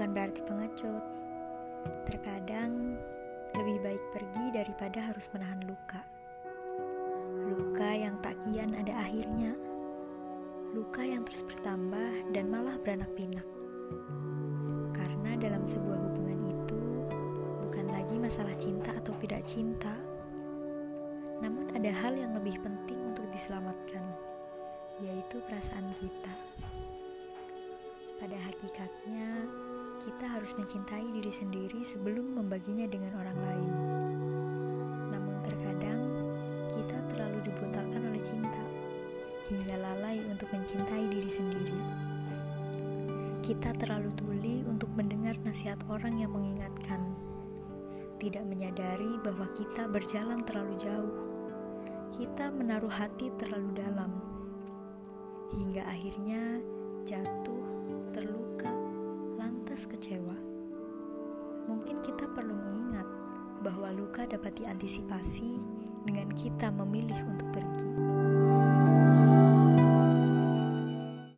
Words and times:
bukan 0.00 0.16
berarti 0.16 0.40
pengecut. 0.48 1.04
Terkadang 2.08 2.96
lebih 3.52 3.84
baik 3.84 4.00
pergi 4.16 4.48
daripada 4.48 5.12
harus 5.12 5.28
menahan 5.36 5.60
luka. 5.68 6.00
Luka 7.44 7.92
yang 7.92 8.16
tak 8.24 8.40
kian 8.48 8.72
ada 8.72 8.96
akhirnya. 8.96 9.52
Luka 10.72 11.04
yang 11.04 11.28
terus 11.28 11.44
bertambah 11.44 12.32
dan 12.32 12.48
malah 12.48 12.80
beranak 12.80 13.12
pinak. 13.12 13.44
Karena 14.96 15.36
dalam 15.36 15.68
sebuah 15.68 16.00
hubungan 16.00 16.48
itu 16.48 16.82
bukan 17.60 17.92
lagi 17.92 18.16
masalah 18.16 18.56
cinta 18.56 18.96
atau 18.96 19.12
tidak 19.20 19.44
cinta. 19.44 19.92
Namun 21.44 21.76
ada 21.76 21.92
hal 21.92 22.16
yang 22.16 22.32
lebih 22.40 22.56
penting 22.64 23.04
untuk 23.04 23.28
diselamatkan, 23.36 24.16
yaitu 25.04 25.44
perasaan 25.44 25.92
kita. 26.00 26.32
Pada 28.30 28.46
hakikatnya, 28.46 29.42
kita 30.06 30.22
harus 30.22 30.54
mencintai 30.54 31.02
diri 31.02 31.34
sendiri 31.34 31.82
sebelum 31.82 32.38
membaginya 32.38 32.86
dengan 32.86 33.10
orang 33.18 33.38
lain. 33.42 33.72
Namun 35.10 35.34
terkadang 35.42 35.98
kita 36.70 36.94
terlalu 37.10 37.50
dibutakan 37.50 37.98
oleh 38.06 38.22
cinta 38.22 38.62
hingga 39.50 39.74
lalai 39.82 40.22
untuk 40.30 40.46
mencintai 40.54 41.10
diri 41.10 41.26
sendiri. 41.26 41.80
Kita 43.42 43.74
terlalu 43.82 44.14
tuli 44.14 44.62
untuk 44.62 44.94
mendengar 44.94 45.34
nasihat 45.42 45.82
orang 45.90 46.22
yang 46.22 46.30
mengingatkan, 46.30 47.02
tidak 48.22 48.46
menyadari 48.46 49.10
bahwa 49.26 49.50
kita 49.58 49.90
berjalan 49.90 50.38
terlalu 50.46 50.78
jauh. 50.78 51.14
Kita 52.14 52.54
menaruh 52.54 52.94
hati 52.94 53.26
terlalu 53.42 53.74
dalam, 53.74 54.22
hingga 55.50 55.82
akhirnya 55.82 56.62
jatuh 57.02 57.69
terluka, 58.10 58.70
lantas 59.38 59.86
kecewa. 59.86 60.36
Mungkin 61.70 62.02
kita 62.02 62.26
perlu 62.34 62.54
mengingat 62.54 63.06
bahwa 63.62 63.94
luka 63.94 64.26
dapat 64.26 64.58
diantisipasi 64.58 65.60
dengan 66.08 66.32
kita 66.34 66.72
memilih 66.74 67.18
untuk 67.28 67.48